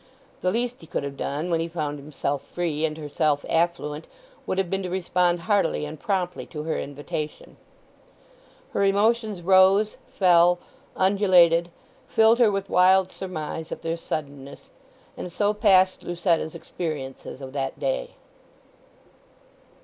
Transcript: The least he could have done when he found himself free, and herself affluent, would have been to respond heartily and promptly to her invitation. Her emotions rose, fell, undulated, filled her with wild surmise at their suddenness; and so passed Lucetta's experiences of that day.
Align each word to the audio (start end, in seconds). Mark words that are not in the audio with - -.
The 0.41 0.49
least 0.49 0.81
he 0.81 0.87
could 0.87 1.03
have 1.03 1.15
done 1.15 1.51
when 1.51 1.59
he 1.59 1.67
found 1.67 1.99
himself 1.99 2.41
free, 2.41 2.85
and 2.85 2.97
herself 2.97 3.45
affluent, 3.47 4.05
would 4.47 4.57
have 4.57 4.67
been 4.67 4.81
to 4.81 4.89
respond 4.89 5.41
heartily 5.41 5.85
and 5.85 5.99
promptly 5.99 6.47
to 6.47 6.63
her 6.63 6.75
invitation. 6.75 7.55
Her 8.71 8.83
emotions 8.83 9.43
rose, 9.43 9.97
fell, 10.11 10.57
undulated, 10.95 11.69
filled 12.07 12.39
her 12.39 12.51
with 12.51 12.67
wild 12.67 13.11
surmise 13.11 13.71
at 13.71 13.83
their 13.83 13.95
suddenness; 13.95 14.71
and 15.15 15.31
so 15.31 15.53
passed 15.53 16.01
Lucetta's 16.01 16.55
experiences 16.55 17.39
of 17.39 17.53
that 17.53 17.77
day. 17.79 18.15